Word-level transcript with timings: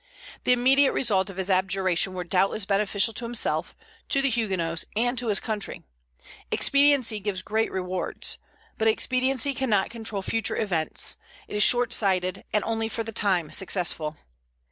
The 0.45 0.51
immediate 0.51 0.93
results 0.93 1.29
of 1.29 1.37
his 1.37 1.51
abjuration 1.51 2.15
were 2.15 2.23
doubtless 2.23 2.65
beneficial 2.65 3.13
to 3.13 3.25
himself, 3.25 3.75
to 4.09 4.19
the 4.23 4.31
Huguenots, 4.31 4.83
and 4.95 5.15
to 5.19 5.27
his 5.27 5.39
country. 5.39 5.83
Expediency 6.51 7.19
gives 7.19 7.43
great 7.43 7.71
rewards; 7.71 8.39
but 8.79 8.87
expediency 8.87 9.53
cannot 9.53 9.91
control 9.91 10.23
future 10.23 10.57
events, 10.57 11.17
it 11.47 11.55
is 11.55 11.61
short 11.61 11.93
sighted, 11.93 12.45
and 12.51 12.63
only 12.63 12.89
for 12.89 13.03
the 13.03 13.11
time 13.11 13.51
successful. 13.51 14.17